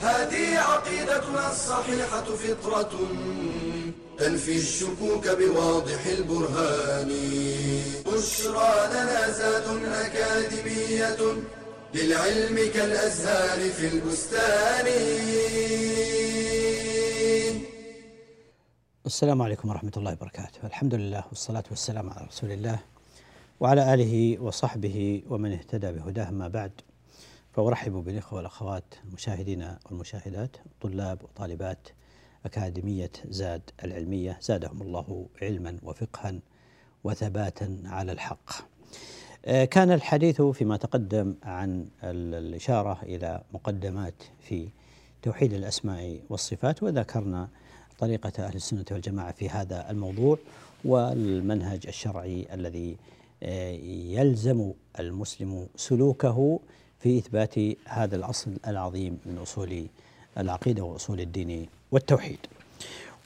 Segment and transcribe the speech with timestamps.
[0.00, 2.92] هذه عقيدتنا الصحيحة فطرة
[4.18, 7.10] تنفي الشكوك بواضح البرهان.
[8.06, 11.16] بشرى لنا زاد أكاديمية
[11.94, 14.86] للعلم كالأزهار في البستان.
[19.06, 20.58] السلام عليكم ورحمة الله وبركاته.
[20.64, 22.78] الحمد لله والصلاة والسلام على رسول الله
[23.60, 26.72] وعلى آله وصحبه ومن اهتدى بهداه ما بعد.
[27.56, 31.88] فأرحب بالإخوة والأخوات المشاهدين والمشاهدات طلاب وطالبات
[32.46, 36.34] أكاديمية زاد العلمية زادهم الله علما وفقها
[37.04, 38.50] وثباتا على الحق.
[39.44, 44.68] آه، كان الحديث فيما تقدم عن الإشارة إلى مقدمات في
[45.22, 47.48] توحيد الأسماء والصفات وذكرنا
[47.98, 50.38] طريقة أهل السنة والجماعة في هذا الموضوع
[50.84, 52.96] والمنهج الشرعي الذي
[53.42, 53.70] آه،
[54.20, 56.60] يلزم المسلم سلوكه
[56.98, 57.54] في إثبات
[57.86, 59.86] هذا الأصل العظيم من أصول
[60.38, 62.38] العقيدة وأصول الدين والتوحيد.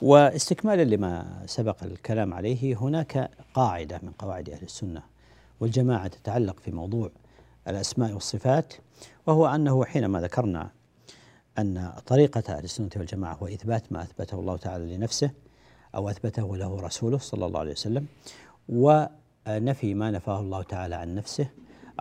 [0.01, 5.01] واستكمالا لما سبق الكلام عليه هناك قاعدة من قواعد أهل السنة
[5.59, 7.09] والجماعة تتعلق في موضوع
[7.67, 8.73] الأسماء والصفات
[9.27, 10.69] وهو أنه حينما ذكرنا
[11.59, 15.31] أن طريقة أهل السنة والجماعة هو إثبات ما أثبته الله تعالى لنفسه
[15.95, 18.05] أو أثبته له رسوله صلى الله عليه وسلم
[18.69, 21.47] ونفي ما نفاه الله تعالى عن نفسه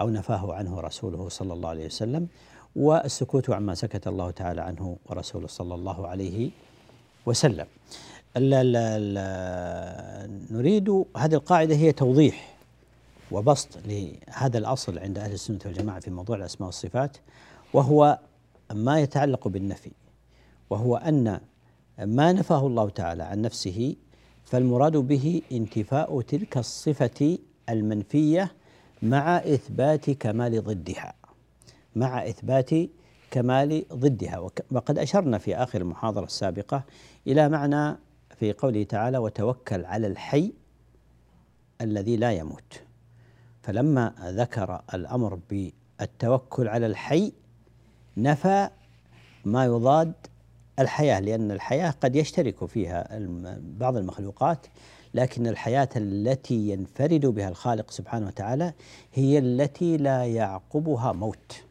[0.00, 2.26] أو نفاه عنه رسوله صلى الله عليه وسلم
[2.76, 6.50] والسكوت عما سكت الله تعالى عنه ورسوله صلى الله عليه
[7.26, 7.66] وسلم.
[8.36, 12.56] ال ال ال نريد هذه القاعدة هي توضيح
[13.30, 17.16] وبسط لهذا الأصل عند أهل السنة والجماعة في موضوع الأسماء والصفات
[17.72, 18.18] وهو
[18.72, 19.90] ما يتعلق بالنفي
[20.70, 21.40] وهو أن
[21.98, 23.96] ما نفاه الله تعالى عن نفسه
[24.44, 28.52] فالمراد به انتفاء تلك الصفة المنفية
[29.02, 31.14] مع إثبات كمال ضدها.
[31.96, 32.70] مع إثبات
[33.30, 34.38] كمال ضدها.
[34.70, 36.84] وقد أشرنا في آخر المحاضرة السابقة
[37.27, 37.96] إلى معنى
[38.39, 40.52] في قوله تعالى وتوكل على الحي
[41.80, 42.83] الذي لا يموت
[43.62, 47.33] فلما ذكر الأمر بالتوكل على الحي
[48.16, 48.68] نفى
[49.44, 50.12] ما يضاد
[50.78, 53.08] الحياة لأن الحياة قد يشترك فيها
[53.60, 54.66] بعض المخلوقات
[55.14, 58.72] لكن الحياة التي ينفرد بها الخالق سبحانه وتعالى
[59.14, 61.64] هي التي لا يعقبها موت.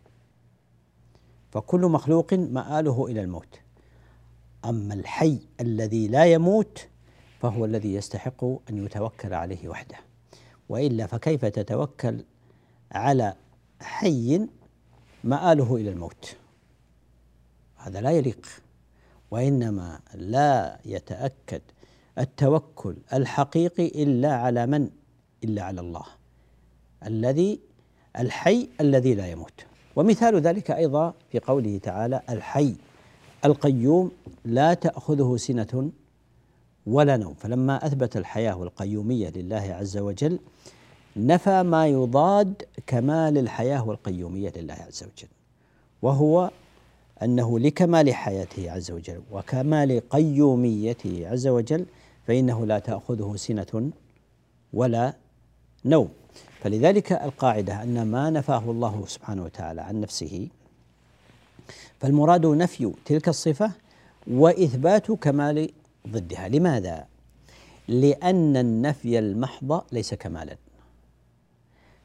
[1.51, 3.59] فكل مخلوق مآله إلى الموت.
[4.65, 6.87] أما الحي الذي لا يموت
[7.41, 9.97] فهو الذي يستحق أن يتوكل عليه وحده.
[10.69, 12.23] وإلا فكيف تتوكل
[12.91, 13.35] على
[13.81, 14.47] حي
[15.23, 16.35] مآله إلى الموت؟
[17.75, 18.47] هذا لا يليق.
[19.31, 21.61] وإنما لا يتأكد
[22.19, 24.89] التوكل الحقيقي إلا على من؟
[25.43, 26.05] إلا على الله.
[27.05, 27.59] الذي
[28.19, 29.65] الحي الذي لا يموت.
[29.95, 32.75] ومثال ذلك أيضا في قوله تعالى الحي
[33.45, 34.11] القيوم
[34.45, 35.91] لا تأخذه سنة
[36.87, 37.33] ولا نوم.
[37.33, 40.39] فلما أثبت الحياة والقيومية لله عز وجل
[41.17, 45.29] نفى ما يضاد كمال الحياة والقيوميه لله عز وجل.
[46.01, 46.51] وهو
[47.23, 51.85] أنه لكمال حياته عز وجل وكمال قيوميته عز وجل
[52.29, 53.91] فإنه لا تأخذه سنة
[54.73, 55.13] ولا
[55.85, 56.09] نوم.
[56.61, 60.47] فلذلك القاعدة أن ما نفاه الله سبحانه وتعالى عن نفسه
[61.99, 63.71] فالمراد نفي تلك الصفة
[64.27, 65.71] وإثبات كمال
[66.07, 66.47] ضدها.
[66.47, 67.07] لماذا؟
[67.87, 70.57] لأن النفي المحض ليس كمالا.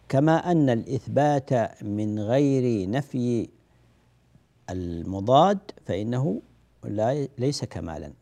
[0.08, 3.48] كما أن الإثبات من غير نفي
[4.70, 6.40] المضاد فإنه
[6.84, 8.12] لا ليس كمالا.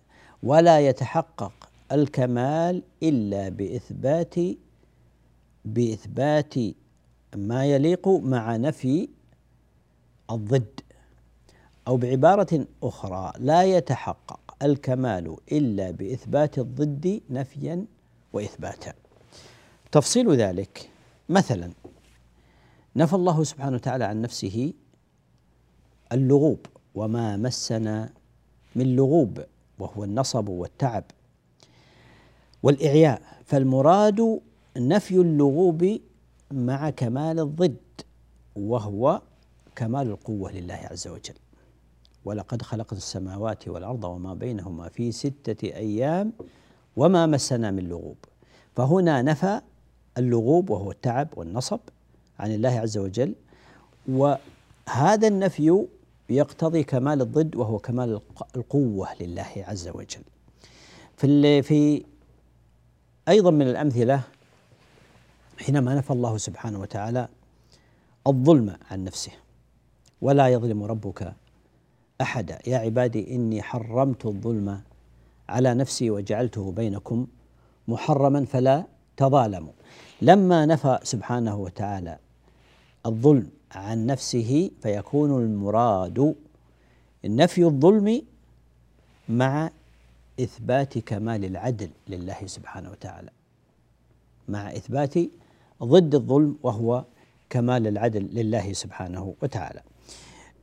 [0.43, 4.35] ولا يتحقق الكمال إلا باثبات
[5.65, 6.55] بإثبات
[7.37, 9.09] ما يليق مع نفي
[10.31, 10.81] الضد.
[11.89, 17.85] أو بعبارة أخرى لا يتحقق الكمال إلا بإثبات الضد نفيا
[18.33, 18.93] وإثباتا.
[19.93, 20.91] تفصيل ذلك
[21.29, 21.71] مثلا
[22.97, 24.73] نفى الله سبحانه وتعالى عن نفسه
[26.13, 28.13] اللغوب وما مسنا
[28.77, 29.45] من لغوب
[29.79, 31.05] وهو النصب والتعب.
[32.63, 33.23] والإعياء.
[33.45, 34.41] فالمراد
[34.77, 35.99] نفي اللغوب
[36.51, 37.77] مع كمال الضد
[38.57, 39.23] وهو
[39.77, 41.35] كمال القوة لله عز وجل.
[42.25, 46.33] ولقد خلقنا السماوات والأرض وما بينهما في ستة أيام
[46.97, 48.17] وما مسنا من لغوب.
[48.77, 49.61] فهنا نفى
[50.19, 51.81] اللغوب وهو التعب والنصب
[52.39, 53.35] عن الله عز وجل
[54.09, 55.87] وهذا النفي
[56.31, 58.21] يقتضي كمال الضد وهو كمال
[58.57, 60.23] القوة لله عز وجل.
[61.17, 62.05] في في
[63.29, 64.21] أيضا من الأمثلة
[65.59, 67.29] حينما نفى الله سبحانه وتعالى
[68.27, 69.33] الظلم عن نفسه
[70.21, 71.35] ولا يظلم ربك
[72.21, 74.81] احدا يا عبادي إني حرمت الظلم
[75.49, 77.27] على نفسي وجعلته بينكم
[77.89, 78.85] محرما فلا
[79.17, 79.73] تظالموا.
[80.23, 82.19] لما نفى سبحانه وتعالى
[83.07, 86.35] الظلم عن نفسه فيكون المراد
[87.25, 88.23] نفي الظلم
[89.29, 89.71] مع
[90.41, 93.31] إثبات كمال العدل لله سبحانه وتعالى.
[94.49, 95.15] مع إثبات
[95.83, 97.05] ضد الظلم وهو
[97.51, 99.83] كمال العدل لله سبحانه وتعالى.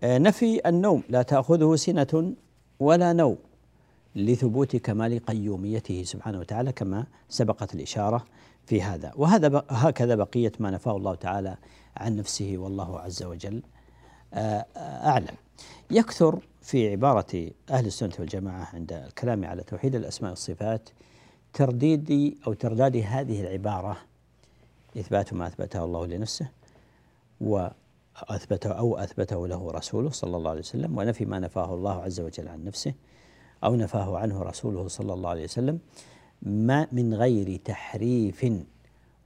[0.04, 2.34] آه، نفي النوم لا تأخذه سنة
[2.80, 3.38] ولا نوم
[4.16, 8.26] لثبوت كمال قيوميته سبحانه وتعالى كما سبقت الإشارة
[8.66, 9.12] في هذا.
[9.16, 11.58] وهذا هكذا بقية ما نفاه الله تعالى
[11.98, 13.62] عن نفسه والله عز وجل.
[14.34, 15.36] آه، أعلم.
[15.92, 16.40] يكثر
[16.70, 20.90] في عبارة أهل السنة والجماعة عند الكلام على توحيد الأسماء والصفات
[21.54, 23.98] ترديد أو ترداد هذه العبارة
[24.98, 26.50] إثبات ما أثبته الله لنفسه
[27.42, 32.48] وأثبته أو أثبته له رسوله صلى الله عليه وسلم ونفي ما نفاه الله عز وجل
[32.48, 32.94] عن نفسه
[33.64, 35.80] أو نفاه عنه رسوله صلى الله عليه وسلم
[36.42, 38.54] ما من غير تحريف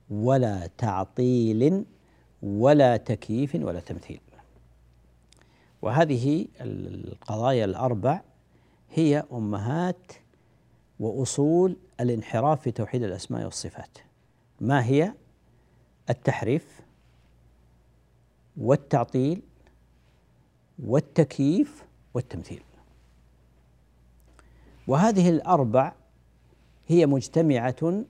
[0.09, 1.85] ولا تعطيل
[2.43, 4.19] ولا تكييف ولا تمثيل.
[5.83, 8.21] وهذه القضايا الأربع
[8.89, 10.11] هي أمهات
[10.99, 13.97] وأصول الانحراف في توحيد الأسماء والصفات.
[14.61, 15.13] ما هي؟
[16.09, 16.81] التحريف
[18.57, 19.41] والتعطيل
[20.83, 22.63] والتكييف والتمثيل.
[24.87, 25.93] وهذه الأربع
[26.87, 28.03] هي مجتمعة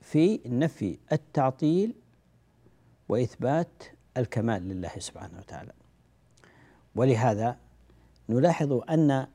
[0.00, 1.94] في نفي التعطيل
[3.08, 3.82] وإثبات
[4.16, 5.81] الكمال لله سبحانه وتعالى.
[6.96, 7.56] ولهذا
[8.28, 9.26] نلاحظ أن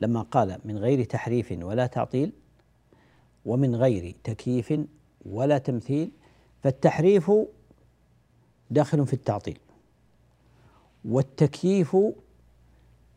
[0.00, 2.32] لما قال من غير تحريف ولا تعطيل
[3.44, 4.74] ومن غير تكييف
[5.26, 6.10] ولا تمثيل
[6.62, 7.30] فالتحريف
[8.70, 9.58] داخل في التعطيل
[11.04, 11.96] والتكييف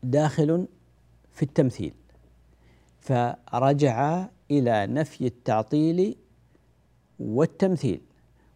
[0.02, 0.66] داخل
[1.32, 1.94] في التمثيل
[3.00, 6.16] فرجع إلى نفي التعطيل
[7.20, 8.00] والتمثيل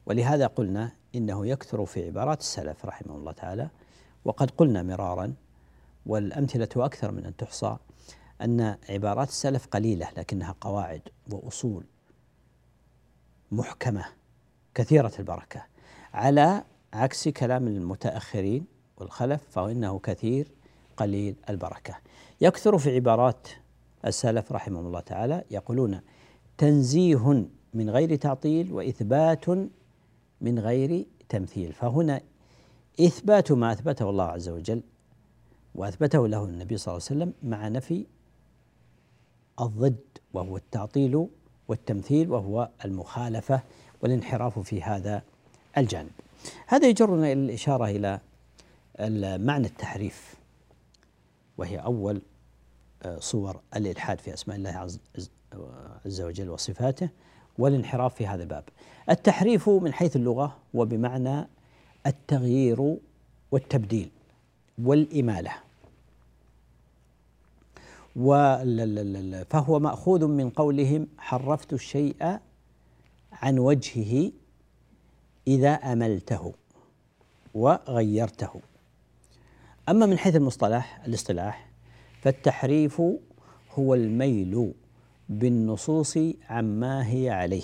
[0.06, 3.70] ولهذا قلنا إنه يكثر في عبارات السلف رحمه الله تعالى
[4.24, 5.34] وقد قلنا مرارا
[6.06, 7.76] والأمثلة أكثر من أن تحصى
[8.42, 11.84] أن عبارات السلف قليلة لكنها قواعد وأصول
[13.52, 14.04] محكمة
[14.74, 15.62] كثيرة البركة.
[16.14, 18.66] على عكس كلام المتأخرين
[18.96, 20.48] والخلف فإنه كثير
[20.96, 21.94] قليل البركة.
[22.40, 23.48] يكثر في عبارات
[24.06, 26.00] السلف رحمهم الله تعالى يقولون
[26.58, 29.48] تنزيه من غير تعطيل وإثبات
[30.40, 31.72] من غير تمثيل.
[31.72, 32.20] فهنا
[33.00, 34.82] إثبات ما أثبته الله عز وجل
[35.74, 38.06] وأثبته له النبي صلى الله عليه وسلم مع نفي
[39.60, 40.00] الضد
[40.32, 41.28] وهو التعطيل
[41.68, 43.62] والتمثيل وهو المخالفة
[44.02, 45.22] والانحراف في هذا
[45.78, 46.10] الجانب.
[46.66, 50.34] هذا يجرنا إلى الإشارة إلى معنى التحريف
[51.58, 52.22] وهي أول
[53.02, 54.98] آه، صور الإلحاد في أسماء الله
[56.06, 57.08] عز وجل وصفاته
[57.58, 58.64] والانحراف في هذا الباب.
[59.10, 61.48] التحريف من حيث اللغة وبمعنى
[62.06, 62.96] التغيير
[63.50, 64.10] والتبديل
[64.82, 65.52] والإمالة.
[69.50, 72.38] فهو مأخوذ من قولهم حرفت الشيء
[73.32, 74.32] عن وجهه
[75.46, 76.52] إذا أملته
[77.54, 78.60] وغيرته.
[79.88, 81.68] أما من حيث المصطلح الاصطلاح
[82.22, 83.02] فالتحريف
[83.70, 84.72] هو الميل
[85.28, 86.18] بالنصوص
[86.48, 87.62] عما هي عليه.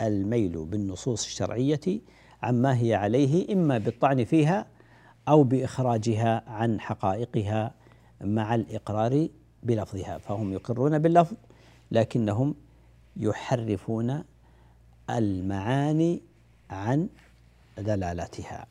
[0.00, 2.00] الميل بالنصوص الشرعية
[2.42, 4.66] عما هي عليه إما بالطعن فيها
[5.28, 7.74] أو بإخراجها عن حقائقها
[8.20, 9.28] مع الإقرار
[9.62, 10.18] بلفظها.
[10.18, 11.36] فهم يقرون باللفظ
[11.90, 12.54] لكنهم
[13.16, 14.24] يحرفون
[15.10, 16.22] المعاني
[16.70, 17.08] عن
[17.78, 18.66] دلالاتها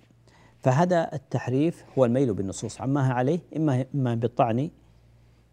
[0.61, 2.81] فهذا التحريف هو الميل بالنصوص.
[2.81, 4.69] عما عليه؟ إما إما بالطعن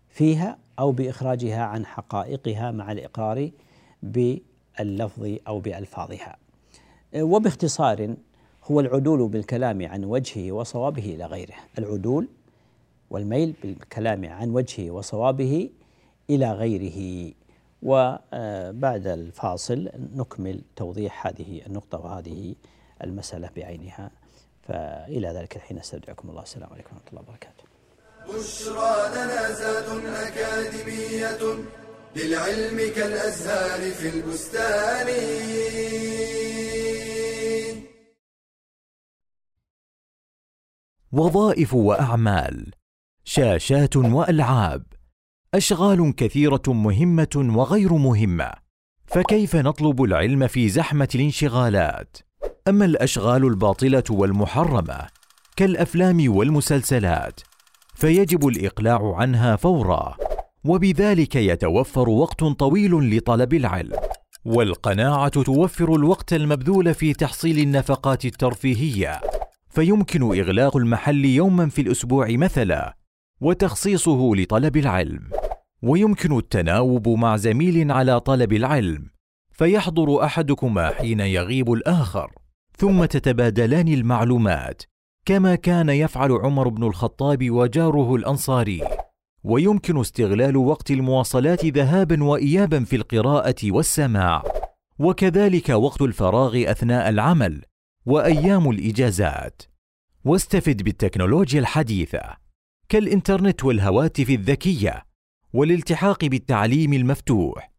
[0.08, 3.50] فيها أو بإخراجها عن حقائقها مع الإقرار
[4.02, 6.36] باللفظ أو بألفاظها.
[7.16, 8.14] وباختصار
[8.64, 11.54] هو العدول بالكلام عن وجهه وصوابه إلى غيره.
[11.78, 12.28] العدول
[13.10, 15.70] والميل بالكلام عن وجهه وصوابه
[16.30, 17.32] إلى غيره.
[17.82, 22.54] وبعد الفاصل نكمل توضيح هذه النقطة وهذه
[23.04, 24.10] المسألة بعينها.
[24.62, 26.42] فإلى ذلك الحين أستودعكم الله.
[26.42, 27.64] السلام عليكم ورحمة الله وبركاته.
[28.28, 31.64] بشرى لنا زاد أكاديمية
[32.16, 35.06] للعلم كالأزهار في البستان.
[41.16, 42.70] وظائف وأعمال
[43.24, 44.82] شاشات وألعاب
[45.54, 48.50] أشغال كثيرة مهمة وغير مهمة
[49.06, 52.16] فكيف نطلب العلم في زحمة الانشغالات؟
[52.68, 55.06] أما الأشغال الباطلة والمحرمة
[55.56, 57.40] كالأفلام والمسلسلات
[57.94, 60.16] فيجب الإقلاع عنها فورا
[60.64, 63.96] وبذلك يتوفر وقت طويل لطلب العلم
[64.44, 69.20] والقناعة توفر الوقت المبذول في تحصيل النفقات الترفيهية.
[69.76, 72.96] فيمكن إغلاق المحل يوما في الأسبوع مثلا
[73.40, 75.30] وتخصيصه لطلب العلم.
[75.82, 79.10] ويمكن التناوب مع زميل على طلب العلم
[79.52, 82.32] فيحضر أحدكما حين يغيب الآخر.
[82.78, 84.82] ثم تتبادلان المعلومات
[85.26, 88.82] كما كان يفعل عمر بن الخطاب وجاره الأنصاري.
[89.44, 94.42] ويمكن استغلال وقت المواصلات ذهابا وايابا في القراءة والسماع.
[94.98, 97.62] وكذلك وقت الفراغ أثناء العمل
[98.06, 99.62] وأيام الإجازات.
[100.24, 102.36] واستفد بالتكنولوجيا الحديثة
[102.88, 105.06] كالإنترنت والهواتف الذكية
[105.52, 107.72] والالتحاق بالتعليم المفتوح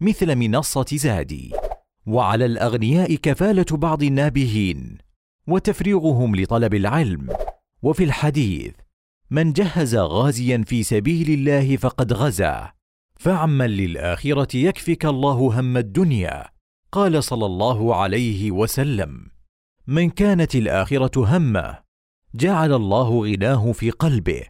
[0.00, 1.52] مثل منصة زادي.
[2.06, 4.98] وعلى الأغنياء كفالة بعض النابهين
[5.46, 7.28] وتفريغهم لطلب العلم.
[7.82, 8.74] وفي الحديث
[9.30, 12.72] من جهز غازيا في سبيل الله فقد غزا
[13.18, 16.44] فعمل للآخرة يكفك الله هم الدنيا.
[16.92, 19.33] قال صلى الله عليه وسلم.
[19.86, 21.82] من كانت الآخرة همة
[22.34, 24.42] جعل الله غناه في قلبه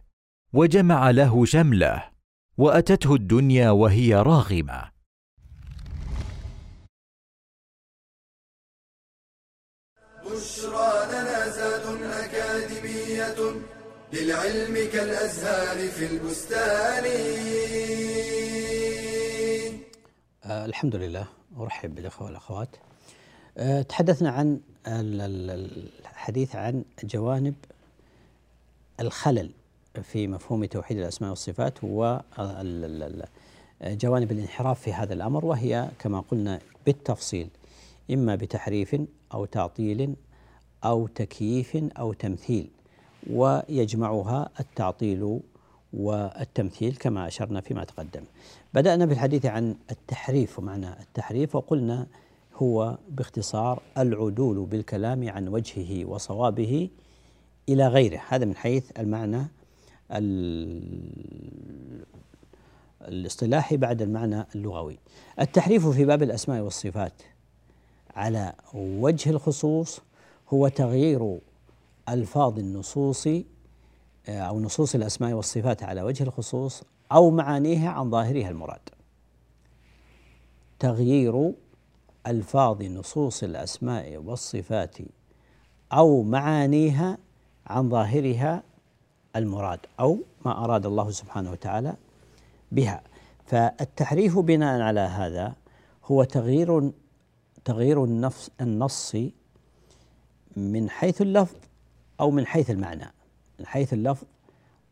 [0.53, 2.09] وجمع له شمله
[2.57, 4.91] وأتته الدنيا وهي راغمة.
[10.25, 13.35] بشرى لنا زاد أكاديمية
[14.13, 17.05] للعلم كالأزهار في البستان.
[20.43, 21.27] آه الحمد لله
[21.57, 22.75] أرحب بالإخوة والأخوات.
[22.75, 22.94] آه
[23.89, 27.53] تحدثنا عن الحديث عن جوانب
[28.99, 29.51] الخلل
[30.03, 32.21] في مفهوم توحيد الأسماء والصفات وجوانب
[34.31, 37.47] الانحراف في هذا الأمر وهي كما قلنا بالتفصيل
[38.11, 38.95] إما بتحريف
[39.33, 40.15] أو تعطيل
[40.83, 42.69] أو تكييف أو تمثيل
[43.29, 45.39] ويجمعها التعطيل
[45.93, 48.23] والتمثيل كما أشرنا فيما تقدم.
[48.73, 52.07] بدأنا بالحديث عن التحريف ومعنى التحريف وقلنا
[52.55, 56.89] هو باختصار العدول بالكلام عن وجهه وصوابه
[57.69, 58.21] إلى غيره.
[58.27, 59.47] هذا من حيث المعنى
[63.01, 64.99] الاصطلاحي بعد المعنى اللغوي.
[65.39, 67.13] التحريف في باب الأسماء والصفات
[68.15, 70.01] على وجه الخصوص
[70.49, 71.39] هو تغيير
[72.09, 78.79] ألفاظ النصوص آه، أو نصوص الأسماء والصفات على وجه الخصوص أو معانيها عن ظاهرها المراد.
[80.79, 81.53] تغيير
[82.27, 84.97] ألفاظ نصوص الأسماء والصفات
[85.93, 87.17] أو معانيها
[87.67, 88.63] عن ظاهرها
[89.35, 91.95] المراد أو ما أراد الله سبحانه وتعالى
[92.71, 93.01] بها.
[93.45, 95.53] فالتحريف بناء على هذا
[96.05, 96.91] هو تغيير
[97.65, 99.15] تغيير النفس النص
[100.57, 101.55] من حيث اللفظ
[102.19, 103.13] أو من حيث المعنى
[103.59, 104.27] من حيث اللفظ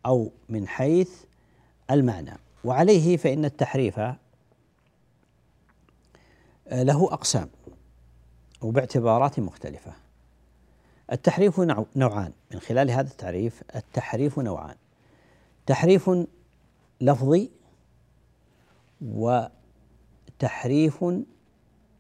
[0.06, 1.12] أو من حيث
[1.92, 2.38] المعنى.
[2.64, 4.00] وعليه فإن التحريف
[6.72, 7.50] له أقسام
[8.62, 9.94] وباعتبارات مختلفة.
[11.12, 11.60] التحريف
[11.96, 12.34] نوعان.
[12.54, 14.76] من خلال هذا التعريف التحريف نوعان.
[15.66, 16.12] تحريف
[17.02, 17.50] لفظي
[19.02, 21.06] وتحريف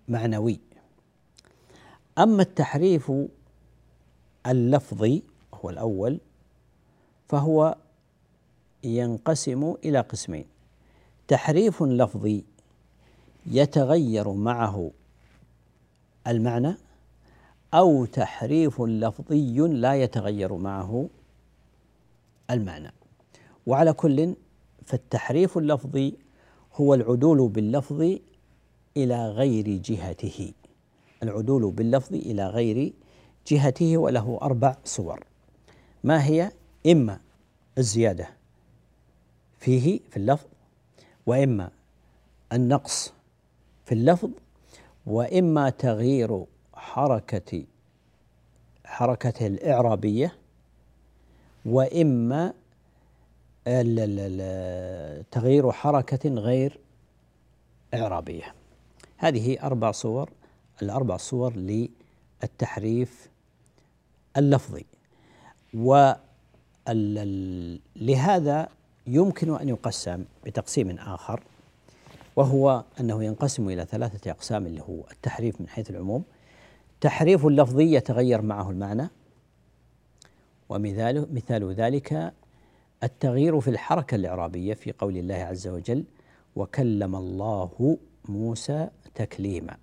[0.08, 0.60] معنوي.
[2.18, 3.12] أما التحريف
[4.48, 6.20] اللفظي هو الأول
[7.30, 7.78] فهو
[8.84, 10.46] ينقسم إلى قسمين.
[11.28, 12.44] تحريف لفظي
[13.46, 14.92] يتغير معه
[16.28, 16.76] المعنى
[17.74, 21.10] أو تحريف لفظي لا يتغير معه
[22.50, 22.92] المعنى.
[23.68, 24.36] وعلى كل
[24.86, 26.14] فالتحريف اللفظي
[26.74, 28.18] هو العدول باللفظ
[28.98, 30.54] إلى غير جهته.
[31.24, 32.94] العدول باللفظ إلى غير
[33.48, 35.24] جهته وله أربع صور
[36.04, 36.52] ما هي؟
[36.88, 37.20] إما
[37.78, 38.30] الزيادة
[39.60, 40.46] فيه في اللفظ
[41.26, 41.72] وإما
[42.54, 43.14] النقص
[43.86, 44.30] في اللفظ
[45.06, 47.64] وإما تغيير حركة
[48.86, 50.36] حركته الإعرابية
[51.66, 52.54] وإما
[55.32, 56.80] تغيير حركة غير
[57.94, 58.54] إعرابية.
[59.18, 60.30] هذه أربع صور
[60.82, 63.30] الأربع صور للتحريف
[64.38, 64.86] اللفظي.
[67.96, 68.68] لهذا
[69.08, 71.44] يمكن أن يقسم بتقسيم آخر.
[72.36, 76.24] وهو أنه ينقسم إلى ثلاثة أقسام اللي هو التحريف من حيث العموم.
[77.02, 79.10] تحريف لفظي يتغير معه المعنى
[80.70, 82.34] ومثال مثال ذلك
[83.04, 86.04] التغيير في الحركة الإعرابية في قول الله عز وجل
[86.56, 87.98] وكلم الله
[88.30, 89.78] موسى تكليما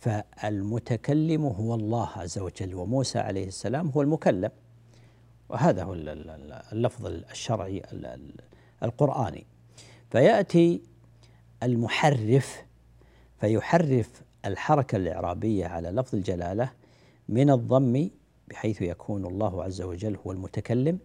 [0.00, 4.50] فالمتكلم هو الله عز وجل وموسى عليه السلام هو المكلم.
[5.48, 5.94] وهذا هو
[6.72, 7.82] اللفظ الشرعي
[8.82, 9.46] القرآني.
[10.10, 10.82] فيأتي
[11.62, 12.64] المحرف
[13.40, 16.70] فيحرف الحركة الإعرابية على لفظ الجلالة
[17.28, 18.08] من الضم
[18.48, 20.98] بحيث يكون الله عز وجل هو المتكلم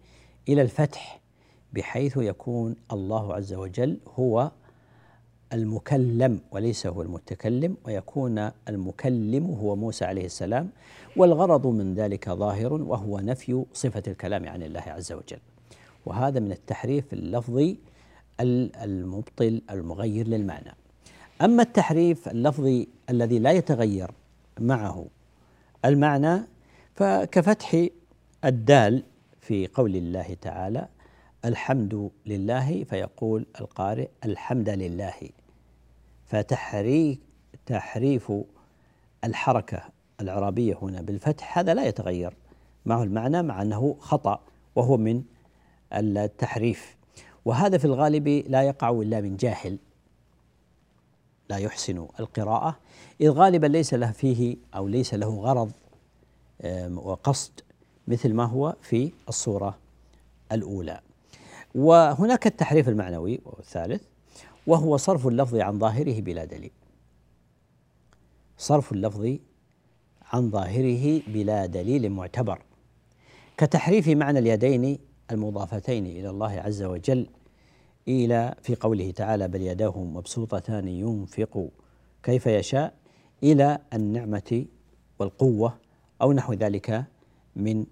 [0.48, 1.20] إلى الفتح
[1.72, 4.50] بحيث يكون الله عز وجل هو
[5.52, 10.70] المكلم وليس هو المتكلم ويكون المكلم هو موسى عليه السلام
[11.16, 15.38] والغرض من ذلك ظاهر وهو نفي صفة الكلام عن الله عز وجل.
[16.06, 17.76] وهذا من التحريف اللفظي
[18.40, 20.74] المبطل المغير للمعنى.
[21.42, 24.10] أما التحريف اللفظي الذي لا يتغير
[24.60, 25.06] معه
[25.84, 26.40] المعنى
[26.94, 27.86] فكفتح
[28.44, 29.02] الدال
[29.40, 30.88] في قول الله تعالى
[31.44, 35.14] الحمد لله فيقول القارئ الحمد لله.
[36.26, 37.20] فتحريك
[37.66, 38.32] تحريف
[39.24, 39.82] الحركة
[40.20, 42.34] العربية هنا بالفتح هذا لا يتغير
[42.86, 44.40] معه المعنى مع أنه خطأ
[44.76, 45.22] وهو من
[45.92, 46.97] التحريف.
[47.48, 49.78] وهذا في الغالب لا يقع إلا من جاهل.
[51.50, 52.78] لا يحسن القراءة.
[53.20, 55.72] إذ غالبا ليس له فيه أو ليس له غرض
[56.94, 57.52] وقصد
[58.08, 59.78] مثل ما هو في الصورة
[60.52, 61.00] الأولى.
[61.74, 64.02] وهناك التحريف المعنوي والثالث
[64.66, 66.70] وهو صرف اللفظ عن ظاهره بلا دليل.
[68.58, 69.36] صرف اللفظ
[70.32, 72.62] عن ظاهره بلا دليل معتبر.
[73.56, 74.98] كتحريف معنى اليدين
[75.30, 77.26] المضافتين إلى الله عز وجل
[78.08, 81.68] إلى في قوله تعالى بل يداه مبسوطتان ينفق
[82.22, 82.94] كيف يشاء
[83.42, 84.64] إلى النعمة
[85.18, 85.74] والقوة
[86.22, 87.04] أو نحو ذلك
[87.56, 87.86] من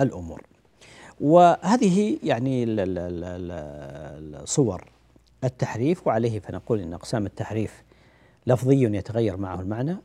[0.00, 0.42] الأمور.
[1.20, 2.64] وهذه يعني
[4.42, 4.84] الصور
[5.44, 7.82] التحريف وعليه فنقول إن أقسام التحريف
[8.46, 9.96] لفظي يتغير معه المعنى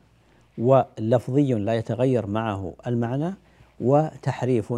[0.58, 3.34] ولفظي لا يتغير معه المعنى
[3.80, 4.74] وتحريف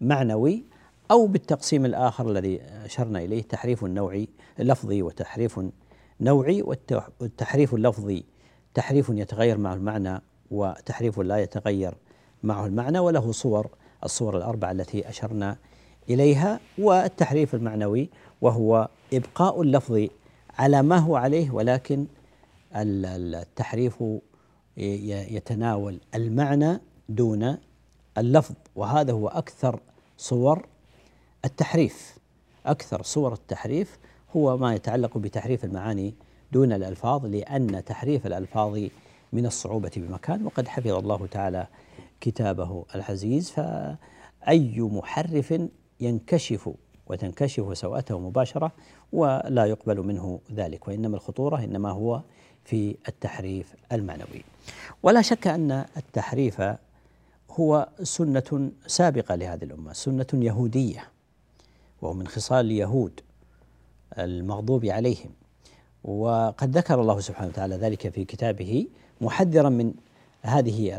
[0.00, 0.62] معنوي
[1.10, 5.60] أو بالتقسيم الآخر الذي أشرنا إليه تحريف نوعي لفظي وتحريف
[6.20, 6.62] نوعي
[7.20, 8.24] والتحريف اللفظي
[8.74, 11.94] تحريف يتغير معه المعنى وتحريف لا يتغير
[12.42, 13.70] معه المعنى وله صور
[14.04, 15.56] الصور الأربعة التي أشرنا
[16.10, 20.06] إليها والتحريف المعنوي وهو إبقاء اللفظ
[20.58, 22.06] على ما هو عليه ولكن
[22.76, 24.04] التحريف
[24.76, 27.56] يتناول المعنى دون
[28.18, 29.80] اللفظ وهذا هو أكثر
[30.16, 30.66] صور
[31.44, 32.18] التحريف.
[32.66, 33.98] أكثر صور التحريف
[34.36, 36.14] هو ما يتعلق بتحريف المعاني
[36.52, 38.78] دون الألفاظ لأن تحريف الألفاظ
[39.32, 41.66] من الصعوبة بمكان وقد حفظ الله تعالى
[42.20, 43.50] كتابه العزيز.
[43.50, 45.54] فأي محرف
[46.00, 46.70] ينكشف
[47.06, 48.72] وتنكشف سوءته مباشرة
[49.12, 52.20] ولا يقبل منه ذلك وإنما الخطورة إنما هو
[52.64, 54.44] في التحريف المعنوي.
[55.02, 56.62] ولا شك أن التحريف
[57.50, 61.13] هو سنة سابقة لهذه الأمة سنة يهودية.
[62.04, 63.20] وهو من خصال اليهود
[64.18, 65.30] المغضوب عليهم.
[66.04, 68.86] وقد ذكر الله سبحانه وتعالى ذلك في كتابه
[69.20, 69.94] محذرا من
[70.42, 70.90] هذه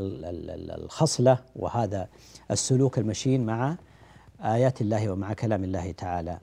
[0.76, 2.10] الخصلة وهذا
[2.52, 3.78] السلوك المشين مع
[4.41, 6.39] آيات الله ومع كلام الله تعالى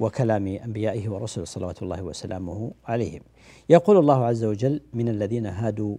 [0.00, 3.20] وكلام أنبيائه ورسله صلوات الله وسلامه عليهم.
[3.68, 5.96] يقول الله عز وجل من الذين هادوا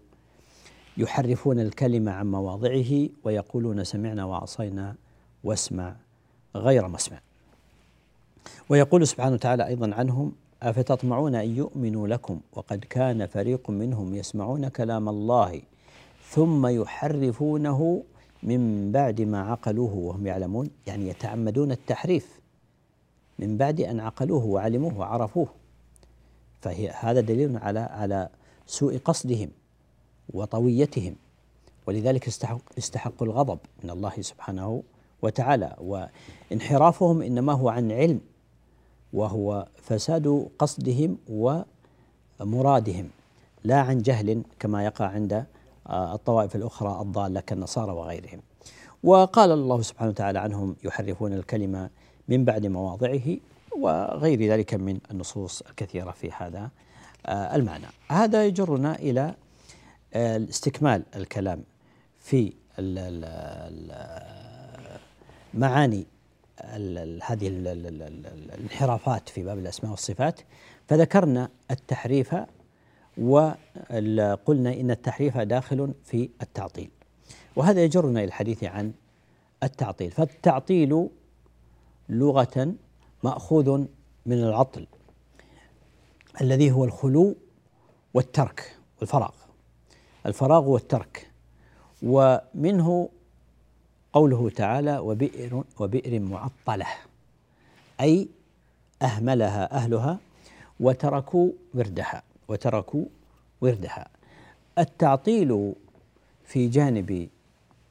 [0.98, 4.96] يحرفون الكلمة عن مواضعه ويقولون سمعنا وعصينا
[5.44, 5.96] واسمع
[6.56, 7.20] غير مسمع.
[8.70, 10.32] ويقول سبحانه وتعالى أيضا عنهم
[10.64, 15.62] أفتطمعون أن يؤمنوا لكم وقد كان فريق منهم يسمعون كلام الله
[16.30, 18.04] ثم يحرفونه
[18.44, 22.40] من بعد ما عقلوه وهم يعلمون يعني يتعمدون التحريف
[23.40, 25.48] من بعد أن عقلوه وعلموه وعرفوه.
[26.62, 28.30] فهي هذا دليل على على
[28.68, 29.50] سوء قصدهم
[30.34, 31.16] وطويتهم.
[31.88, 34.84] ولذلك استحق استحقوا الغضب من الله سبحانه
[35.22, 35.76] وتعالى.
[36.52, 38.22] وانحرافهم إنما هو عن علم.
[39.14, 41.18] وهو فساد قصدهم
[42.40, 43.10] ومرادهم
[43.64, 45.46] لا عن جهل كما يقع عند
[45.90, 48.42] الطوائف الأخرى الضالة كالنصارى وغيرهم.
[49.04, 51.90] وقال الله سبحانه وتعالى عنهم يحرفون الكلمة
[52.28, 53.38] من بعد مواضعه
[53.78, 56.70] وغير ذلك من النصوص الكثيرة في هذا
[57.26, 57.86] آه، المعنى.
[58.08, 59.36] هذا يجرنا إلى
[60.14, 61.64] آه، استكمال الكلام
[62.20, 62.54] في
[65.54, 66.06] معاني
[67.24, 70.40] هذه الانحرافات في باب الأسماء والصفات.
[70.88, 72.36] فذكرنا التحريف
[73.18, 76.90] وقلنا إن التحريف داخل في التعطيل.
[77.56, 78.94] وهذا يجرنا إلى الحديث عن
[79.64, 80.12] التعطيل.
[80.12, 81.10] فالتعطيل
[82.10, 82.74] لغة
[83.24, 83.78] مأخوذ
[84.26, 84.88] من العطل
[86.42, 87.36] الذي هو الخلو
[88.14, 89.34] والترك والفراغ.
[90.26, 91.30] الفراغ والترك.
[92.04, 93.10] ومنه
[94.14, 96.88] قوله تعالى وبئر وبئر معطلة.
[98.02, 98.28] أي
[99.02, 100.20] أهملها أهلها
[100.80, 103.06] وتركوا وردها وتركوا
[103.62, 104.08] وردها.
[104.78, 105.74] التعطيل
[106.46, 107.30] في جانب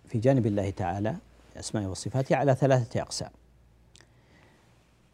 [0.09, 1.17] في جانب الله تعالى
[1.57, 3.31] أسمائه وصفاته على ثلاثة أقسام.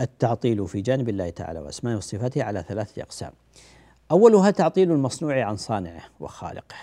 [0.01, 3.33] التعطيل في جانب الله تعالى وأسمائه وصفاته على ثلاثة أقسام.
[4.11, 6.77] أولها تعطيل المصنوع عن صانعه وخالقه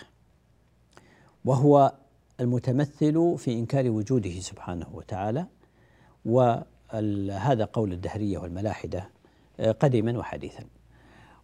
[1.46, 1.94] وهو
[2.40, 5.46] المتمثل في إنكار وجوده سبحانه وتعالى
[6.26, 9.10] وهذا قول الدهرية والملاحدة
[9.60, 10.64] آه، قديما وحديثا.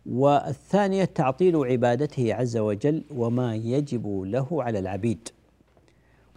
[0.06, 5.30] والثانية تعطيل عبادته عز وجل وما يجب له على العبيد.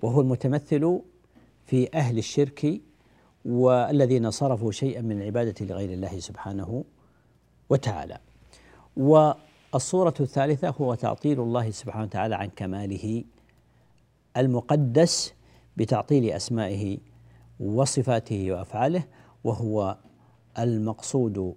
[0.02, 1.00] وهو المتمثل
[1.66, 2.80] في أهل الشرك
[3.44, 6.84] والذين صرفوا شيئا من العبادة لغير الله سبحانه
[7.70, 8.18] وتعالى.
[8.96, 13.24] والصورة الثالثة هو تعطيل الله سبحانه وتعالى عن كماله
[14.36, 15.34] المقدس
[15.76, 16.98] بتعطيل أسمائه
[17.60, 19.04] وصفاته وأفعاله
[19.44, 19.96] وهو
[20.58, 21.54] المقصود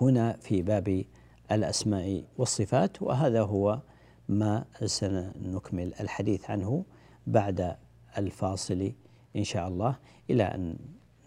[0.00, 1.04] هنا في باب
[1.52, 3.80] الأسماء والصفات وهذا هو
[4.28, 6.84] ما سنكمل الحديث عنه
[7.26, 7.76] بعد
[8.18, 8.92] الفاصل
[9.36, 9.96] إن شاء الله
[10.30, 10.76] إلى أن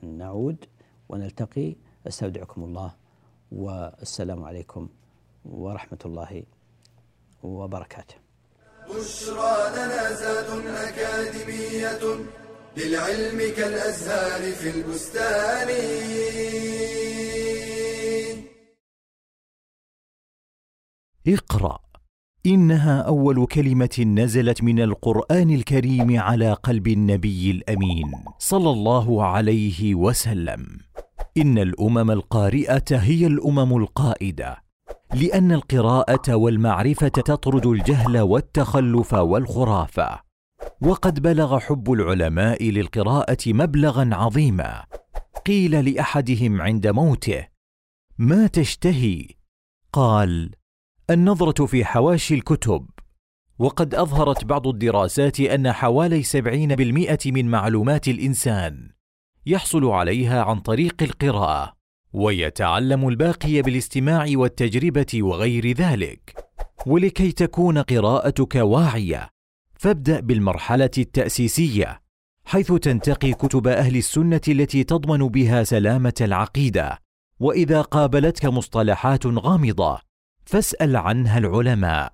[0.01, 0.65] نعود
[1.09, 1.75] ونلتقي
[2.07, 2.93] أستودعكم الله
[3.51, 4.87] والسلام عليكم
[5.45, 6.43] ورحمة الله
[7.43, 8.22] وبركاته.
[8.89, 11.99] بشرى لنا زاد أكاديمية
[12.77, 15.69] للعلم كالأزهار في البستان.
[21.27, 21.79] اقرأ.
[22.45, 30.79] إنها أول كلمة نزلت من القرآن الكريم على قلب النبي الأمين صلى الله عليه وسلم.
[31.37, 34.62] إن الأمم القارئة هي الأمم القائدة.
[35.13, 40.23] لأن القراءة والمعرفة تطرد الجهل والتخلف والخرافه
[40.81, 44.85] وقد بلغ حب العلماء للقراءة مبلغا عظيما.
[45.45, 47.47] قيل لأحدهم عند موته
[48.17, 49.27] ما تشتهي؟
[49.93, 50.51] قال
[51.09, 52.89] النظرة في حواشي الكتب.
[53.59, 58.89] وقد أظهرت بعض الدراسات أن حوالي سبعين بالمئة من معلومات الإنسان
[59.45, 61.73] يحصل عليها عن طريق القراءة.
[62.13, 66.45] ويتعلم الباقي بالاستماع والتجربة وغير ذلك.
[66.85, 69.29] ولكي تكون قراءتك واعية
[69.73, 72.01] فابدأ بالمرحلة التأسيسية
[72.45, 76.99] حيث تنتقي كتب أهل السنة التي تضمن بها سلامة العقيدة.
[77.39, 79.99] وإذا قابلتك مصطلحات غامضة
[80.45, 82.13] فاسأل عنها العلماء.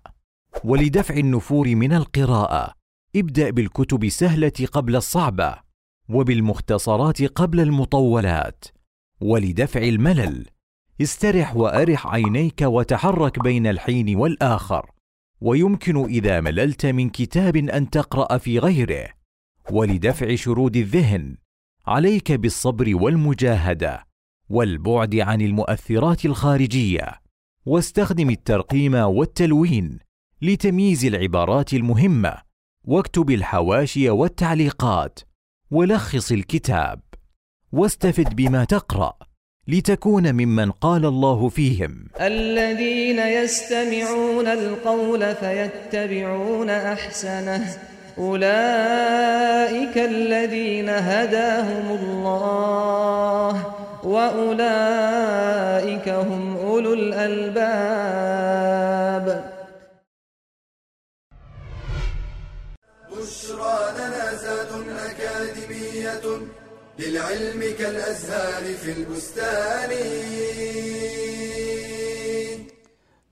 [0.64, 2.74] ولدفع النفور من القراءة
[3.16, 5.56] ابدأ بالكتب السهلة قبل الصعبة
[6.10, 8.66] وبالمختصرات قبل المطولات.
[9.22, 10.46] ولدفع الملل.
[11.02, 14.92] استرح وأرح عينيك وتحرك بين الحين والآخر.
[15.42, 19.10] ويمكن إذا مللت من كتاب أن تقرأ في غيره.
[19.72, 21.38] ولدفع شرود الذهن.
[21.88, 24.08] عليك بالصبر والمجاهدة.
[24.50, 27.22] والبعد عن المؤثرات الخارجية.
[27.66, 30.00] واستخدم الترقيم والتلوين
[30.42, 32.38] لتمييز العبارات المهمة.
[32.84, 35.20] واكتب الحواشي والتعليقات.
[35.72, 37.09] ولخص الكتاب.
[37.72, 39.14] واستفد بما تقرأ
[39.68, 42.08] لتكون ممن قال الله فيهم.
[42.22, 47.78] الذين يستمعون القول فيتبعون أحسنه.
[48.18, 57.60] أولئك الذين هداهم الله وأولئك هم أولو الألباب.
[63.12, 64.70] بشرى لنا زاد
[65.10, 66.22] أكاديمية
[67.00, 69.90] للعلم كالأزهار في البستان.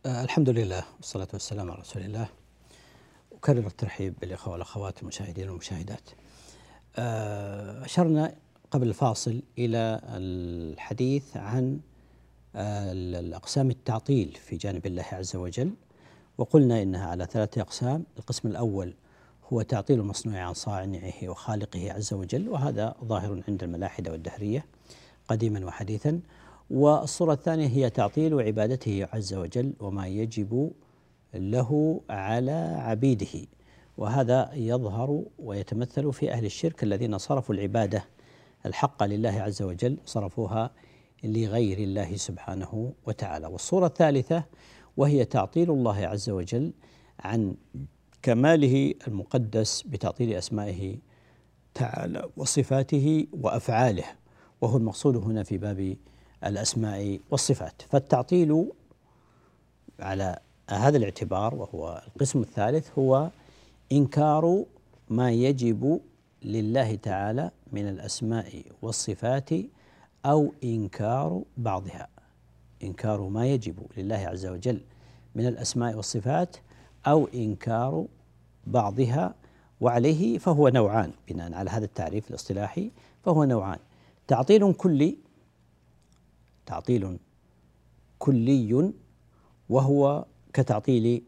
[0.06, 2.30] آه، الحمد لله والصلاة والسلام على رسول الله.
[3.34, 6.10] أكرر الترحيب بالإخوة والأخوات المشاهدين والمشاهدات.
[6.96, 8.36] آه، أشرنا
[8.72, 11.80] قبل الفاصل إلى الحديث عن
[12.56, 15.72] آه، الأقسام التعطيل في جانب الله عز وجل.
[16.38, 18.94] وقلنا إنها على ثلاثة أقسام القسم الأول
[19.54, 24.66] هو تعطيل المصنوع عن صانعه وخالقه عز وجل وهذا ظاهر عند الملاحدة والدهرية
[25.28, 26.20] قديما وحديثا.
[26.70, 30.72] والصورة الثانية هي تعطيل عبادته عز وجل وما يجب
[31.34, 33.48] له على عبيده.
[33.98, 38.06] وهذا يظهر ويتمثل في أهل الشرك الذين صرفوا العبادة
[38.66, 40.72] الحق لله عز وجل صرفوها
[41.24, 43.48] لغير الله سبحانه وتعالى.
[43.48, 44.44] والصورة الثالثة
[44.98, 46.74] وهي تعطيل الله عز وجل
[47.20, 47.56] عن
[48.22, 50.96] كماله المقدس بتعطيل أسمائه
[51.74, 54.04] تعالى وصفاته وأفعاله
[54.62, 55.96] وهو المقصود هنا في باب
[56.46, 57.82] الأسماء والصفات.
[57.90, 58.72] فالتعطيل
[60.00, 63.30] على هذا الاعتبار وهو القسم الثالث هو
[63.92, 64.66] إنكار
[65.10, 66.00] ما يجب
[66.44, 69.50] لله تعالى من الأسماء والصفات
[70.26, 72.08] أو إنكار بعضها.
[72.84, 74.82] إنكار ما يجب لله عز وجل
[75.36, 76.58] من الأسماء والصفات
[77.08, 78.06] أو إنكار
[78.68, 79.36] بعضها
[79.82, 82.92] وعليه فهو نوعان بناء على هذا التعريف الاصطلاحي
[83.26, 83.80] فهو نوعان.
[84.28, 85.18] تعطيل كلي
[86.66, 87.18] تعطيل
[88.20, 88.92] كلي
[89.70, 91.24] وهو كتعطيل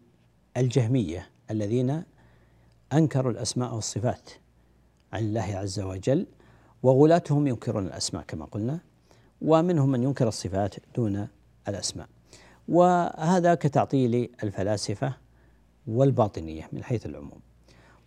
[0.58, 2.04] الجهمية الذين
[2.94, 4.30] أنكروا الأسماء والصفات
[5.14, 6.28] عن الله عز وجل
[6.84, 8.80] وغلاتهم ينكرون الأسماء كما قلنا
[9.42, 11.28] ومنهم من ينكر الصفات دون
[11.68, 12.08] الأسماء.
[12.68, 15.14] وهذا كتعطيل الفلاسفة
[15.88, 17.40] والباطنية من حيث العموم.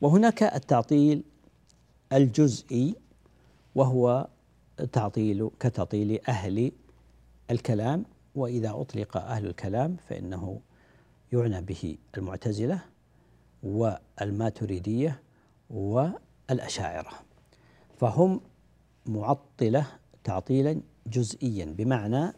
[0.01, 1.23] وهناك التعطيل
[2.13, 2.95] الجزئي
[3.75, 4.29] وهو
[4.93, 6.73] تعطيل كتعطيل أهل
[7.51, 8.05] الكلام
[8.35, 10.61] وإذا أطلق أهل الكلام فإنه
[11.33, 12.83] يعنى به المعتزلة
[13.63, 15.23] والماتريدية
[15.71, 17.11] والأشاعرة.
[17.97, 18.41] فهم
[19.07, 19.87] معطلة
[20.25, 22.33] تعطيلا جزئيا بمعنى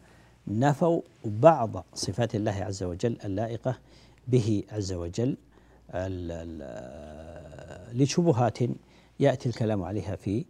[0.47, 3.77] نفوا بعض صفات الله عز وجل اللائقة
[4.27, 5.37] به عز وجل
[7.93, 8.57] لشبهات
[9.19, 10.45] يأتي الكلام عليها في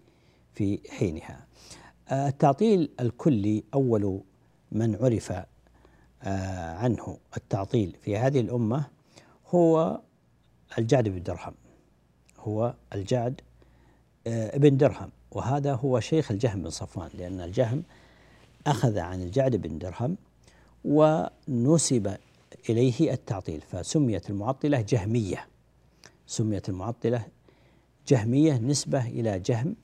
[0.53, 1.45] في حينها.
[2.11, 4.21] التعطيل الكلي أول
[4.71, 5.31] من عرف
[6.23, 8.85] آه، عنه التعطيل في هذه الأمة
[9.47, 10.01] هو
[10.77, 11.53] الجعد بن درهم.
[12.39, 13.41] هو الجعد
[14.27, 15.09] آه، ابن درهم.
[15.31, 17.83] وهذا هو شيخ الجهم بن صفوان لأن الجهم
[18.67, 20.17] أخذ عن الجعد بن درهم
[20.85, 22.17] ونسب
[22.69, 25.47] إليه التعطيل فسميت المعطلة جهمية.
[26.28, 27.25] سميت المعطلة
[28.08, 29.75] جهمية نسبة إلى جهم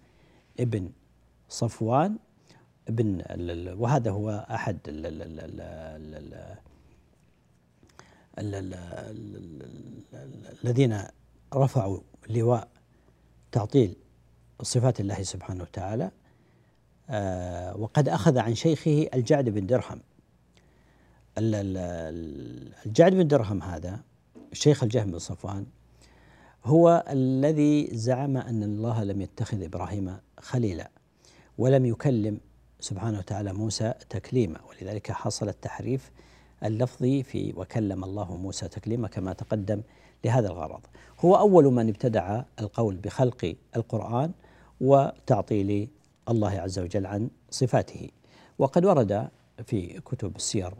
[0.59, 0.89] ابن
[1.49, 2.17] صفوان
[2.87, 3.21] ابن
[3.79, 4.77] وهذا هو أحد
[10.63, 11.03] الذين
[11.53, 12.67] رفعوا لواء
[13.51, 13.95] تعطيل
[14.61, 16.11] صفات الله سبحانه وتعالى
[17.09, 20.01] آه، وقد أخذ عن شيخه الجعد بن درهم.
[21.37, 23.99] الجعد بن درهم هذا
[24.53, 25.65] شيخ الجهم بن صفوان
[26.65, 30.91] هو الذي زعم أن الله لم يتخذ إبراهيم خليلا
[31.57, 32.39] ولم يكلم
[32.79, 34.59] سبحانه وتعالى موسى تكليما.
[34.69, 36.11] ولذلك حصل التحريف
[36.65, 39.81] اللفظي في وكلم الله موسى تكليما كما تقدم
[40.25, 40.81] لهذا الغرض.
[41.19, 44.31] هو أول من ابتدع القول بخلق القرآن
[44.81, 45.89] وتعطيل
[46.29, 48.09] الله عز وجل عن صفاته.
[48.59, 49.29] وقد ورد
[49.63, 50.73] في كتب السير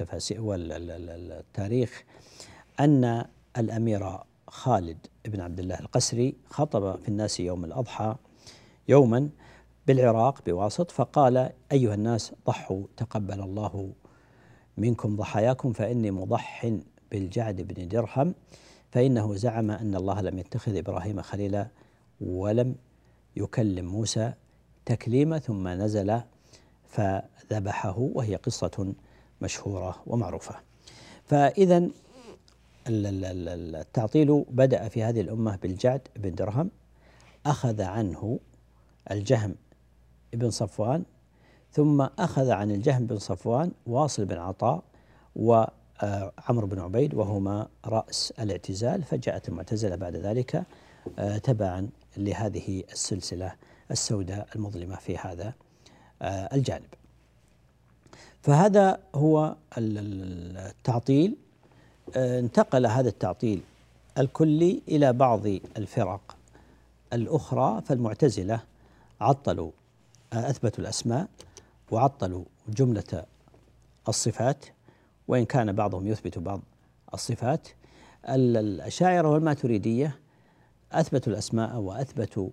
[0.00, 2.04] والتفاسير والتاريخ
[2.80, 3.24] أن
[3.58, 8.16] الأمير خالد بن عبد الله القسري خطب في الناس يوم الأضحى
[8.88, 9.28] يوما
[9.86, 13.92] بالعراق بواسط فقال أيها الناس ضحوا تقبل الله
[14.76, 16.72] منكم ضحاياكم فإني مضح
[17.10, 18.34] بالجعد بن درهم
[18.90, 21.68] فإنه زعم أن الله لم يتخذ إبراهيم خليلا
[22.20, 22.74] ولم
[23.36, 24.32] يكلم موسى
[24.86, 26.20] تكليما ثم نزل
[26.88, 28.94] فذبحه وهي قصة
[29.40, 30.54] مشهورة ومعروفة.
[31.24, 31.88] فإذا
[32.88, 36.70] التعطيل بدأ في هذه الأمة بالجعد بن درهم
[37.46, 38.38] أخذ عنه
[39.10, 39.54] الجهم
[40.32, 41.04] بن صفوان
[41.72, 44.82] ثم أخذ عن الجهم بن صفوان واصل بن عطاء
[45.36, 50.64] وعمر بن عبيد وهما رأس الاعتزال فجاءت المعتزلة بعد ذلك
[51.18, 53.54] آه، تبعا لهذه السلسلة
[53.90, 55.52] السوداء المظلمة في هذا
[56.22, 56.94] آه، الجانب.
[58.42, 61.36] فهذا هو التعطيل.
[62.16, 63.60] آه، انتقل هذا التعطيل
[64.18, 65.46] الكلي إلى بعض
[65.76, 66.36] الفرق.
[67.12, 68.60] الأخرى فالمعتزلة
[69.20, 69.70] عطلوا
[70.32, 71.28] أثبتوا الأسماء
[71.90, 73.24] وعطلوا جملة
[74.08, 74.64] الصفات
[75.28, 76.60] وإن كان بعضهم يثبت بعض
[77.14, 77.68] الصفات.
[78.28, 80.18] الأشاعرة والماتريدية
[80.92, 82.48] أثبتوا الأسماء وأثبتوا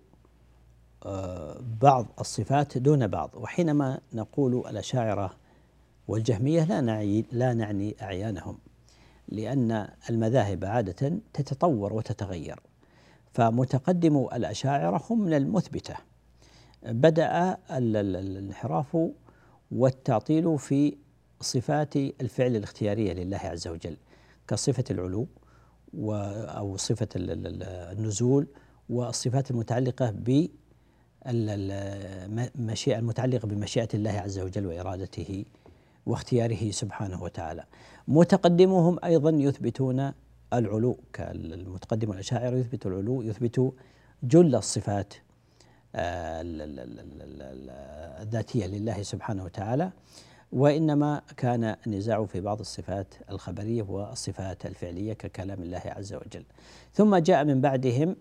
[1.06, 3.30] آه، بعض الصفات دون بعض.
[3.34, 5.34] وحينما نقول الأشاعرة
[6.08, 8.58] والجهمية لا نعني لا نعني أعيانهم
[9.28, 12.60] لأن المذاهب عادة تتطور وتتغير
[13.34, 15.96] فمتقدم الأشاعرة هم من المثبتة.
[16.84, 18.98] بدأ الانحراف
[19.72, 20.98] والتعطيل في
[21.42, 23.98] صفات الفعل الاختيارية لله عز وجل
[24.48, 25.28] كصفة العلو
[26.58, 28.48] أو صفة النزول
[28.90, 30.16] والصفات المتعلقة
[31.28, 35.46] المشيئة المتعلقة بمشيئة الله عز وجل وإرادته.
[36.06, 37.64] واختياره سبحانه وتعالى.
[38.08, 40.12] متقدموهم أيضا يثبتون
[40.54, 43.74] العلو كالمتقدم الأشاعرة يثبت العلو يثبت
[44.24, 45.14] جل الصفات
[45.96, 46.42] آه،
[48.22, 49.92] الذاتية لله سبحانه وتعالى.
[50.52, 56.44] وإنما كان النزاع في بعض الصفات الخبرية والصفات الفعلية ككلام الله عز وجل.
[56.94, 58.16] ثم جاء من بعدهم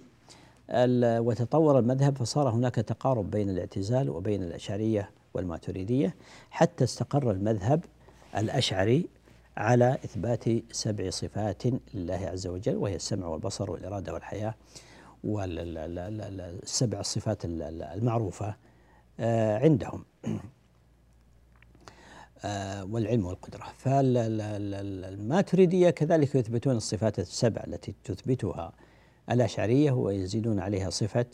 [1.27, 6.15] وتطور المذهب فصار هناك تقارب بين الاعتزال وبين الأشعرية والماتريدية
[6.51, 7.85] حتى استقر المذهب
[8.37, 9.09] الأشعري
[9.57, 11.63] على إثبات سبع صفات
[11.95, 14.55] لله عز وجل وهي السمع والبصر والإرادة والحياة
[15.25, 18.55] والسبع الصفات المعروفة
[19.21, 20.05] آه، عندهم.
[22.45, 23.65] آه، والعلم والقدرة.
[23.77, 25.11] فالماتريدية
[25.91, 28.73] كذلك يثبتون الصفات السبع التي تثبتها
[29.31, 31.27] الأشعرية ويزيدون عليها صفة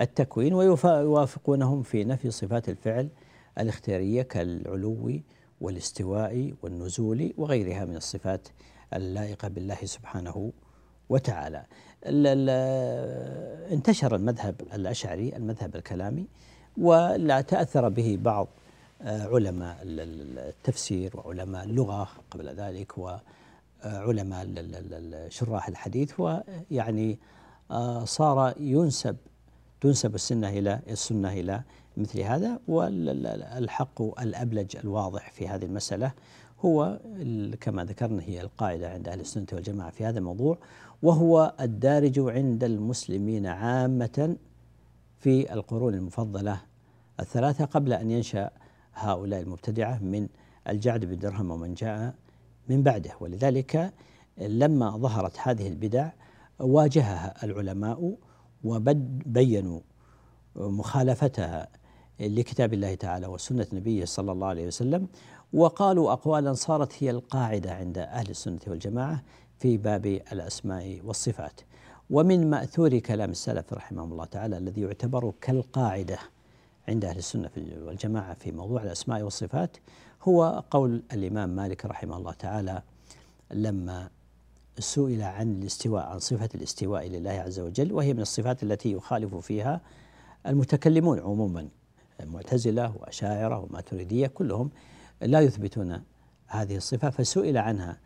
[0.00, 3.08] التكوين ويوافقونهم في نفي صفات الفعل
[3.60, 5.20] الاختيارية كالعلو
[5.60, 8.48] والاستواء والنزول وغيرها من الصفات
[8.94, 10.52] اللائقة بالله سبحانه
[11.08, 11.64] وتعالى.
[13.72, 16.26] انتشر المذهب الأشعري المذهب الكلامي
[16.78, 18.48] ولا تأثر به بعض
[19.02, 24.46] آه، علماء التفسير وعلماء اللغة قبل ذلك وعلماء
[25.28, 27.18] شراح الحديث ويعني
[27.70, 29.16] آه، صار ينسب
[29.80, 31.62] تنسب السنة إلى السنة إلى
[31.96, 36.12] مثل هذا والحق الأبلج الواضح في هذه المسألة
[36.60, 37.00] هو
[37.60, 40.58] كما ذكرنا هي القاعدة عند أهل السنة والجماعة في هذا الموضوع
[41.02, 44.36] وهو الدارج عند المسلمين عامة
[45.18, 46.60] في القرون المفضلة
[47.20, 48.50] الثلاثة قبل أن ينشأ
[48.94, 50.28] هؤلاء المبتدعة من
[50.68, 52.14] الجعد بن درهم ومن جاء
[52.68, 53.10] من بعده.
[53.20, 53.92] ولذلك
[54.38, 56.10] لما ظهرت هذه البدع
[56.58, 58.14] واجهها العلماء
[58.64, 59.80] وبينوا
[60.56, 61.68] مخالفتها
[62.20, 65.08] لكتاب الله تعالى وسنة نبيه صلى الله عليه وسلم
[65.52, 69.22] وقالوا أقوالا صارت هي القاعدة عند أهل السنة والجماعة
[69.58, 71.60] في باب الأسماء والصفات.
[72.10, 76.18] ومن مأثور كلام السلف رحمهم الله تعالى الذي يعتبر كالقاعدة
[76.88, 79.76] عند أهل السنة والجماعة في موضوع الأسماء والصفات
[80.22, 82.82] هو قول الإمام مالك رحمه الله تعالى
[83.50, 84.10] لما
[84.78, 89.80] سئل عن الاستواء عن صفة الاستواء لله عز وجل وهي من الصفات التي يخالف فيها
[90.46, 91.68] المتكلمون عموما
[92.20, 94.70] المعتزلة وأشاعرة وماتريدية كلهم
[95.20, 96.02] لا يثبتون
[96.46, 97.10] هذه الصفة.
[97.10, 97.98] فسئل عنها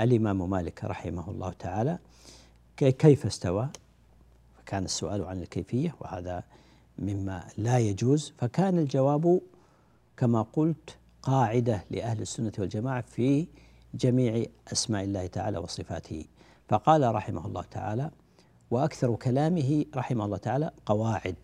[0.00, 1.98] الإمام مالك رحمه الله تعالى
[2.76, 3.68] كيف استوى؟
[4.58, 6.42] فكان السؤال عن الكيفية وهذا
[6.98, 8.32] مما لا يجوز.
[8.38, 9.40] فكان الجواب
[10.16, 13.46] كما قلت قاعدة لأهل السنة والجماعة في
[13.96, 16.24] جميع أسماء الله تعالى وصفاته.
[16.68, 18.10] فقال رحمه الله تعالى
[18.70, 21.36] وأكثر كلامه رحمه الله تعالى قواعد.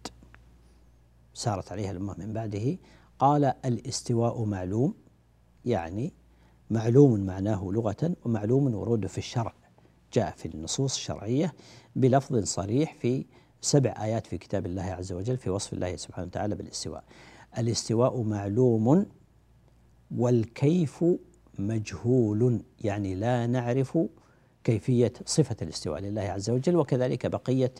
[1.35, 2.79] سارت عليها الأمة من بعده
[3.19, 4.95] قال الاستواء معلوم
[5.65, 6.13] يعني
[6.71, 9.55] معلوم معناه لغة ومعلوم وروده في الشرع.
[10.13, 11.55] جاء في النصوص الشرعية
[11.97, 13.27] بلفظ صريح في
[13.61, 17.05] سبع آيات في كتاب الله عز وجل في وصف الله سبحانه وتعالى بالاستواء.
[17.59, 19.07] الاستواء معلوم
[20.17, 21.05] والكيف
[21.59, 23.99] مجهول يعني لا نعرف
[24.65, 27.75] كيفية صفة الاستواء لله عز وجل وكذلك بقية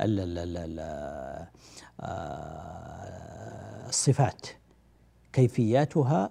[0.00, 1.48] آه،
[3.88, 4.46] الصفات.
[5.32, 6.30] كيفياتها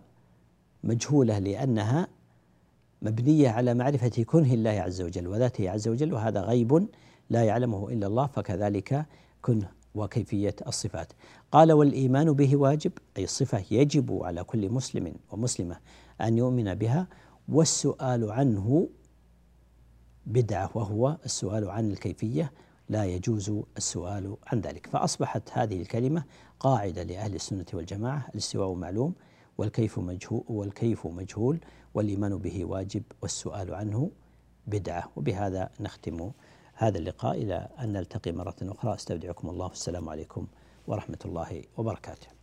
[0.83, 2.07] مجهولة لأنها
[3.01, 6.87] مبنية على معرفة كنه الله عز وجل وذاته عز وجل وهذا غيب
[7.29, 9.05] لا يعلمه إلا الله فكذلك
[9.41, 11.13] كنه وكيفية الصفات.
[11.51, 15.75] قال والإيمان به واجب أي الصفة يجب على كل مسلم ومسلمة
[16.21, 17.07] أن يؤمن بها
[17.49, 18.89] والسؤال عنه
[20.25, 22.51] بدعة وهو السؤال عن الكيفية
[22.89, 24.87] لا يجوز السؤال عن ذلك.
[24.87, 26.23] فأصبحت هذه الكلمة
[26.59, 29.13] قاعدة لأهل السنة والجماعة الاستواء معلوم
[29.57, 31.59] والكيف مجهول والكيف مجهول
[31.93, 34.11] والإيمان به واجب والسؤال عنه
[34.67, 35.11] بدعة.
[35.15, 36.31] وبهذا نختم
[36.73, 37.41] هذا اللقاء.
[37.41, 38.93] إلى أن نلتقي مرة أخرى.
[38.93, 39.67] أستودعكم الله.
[39.67, 40.47] والسلام عليكم
[40.87, 42.42] ورحمة الله وبركاته.